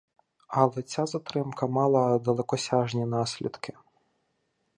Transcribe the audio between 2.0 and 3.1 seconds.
далекосяжні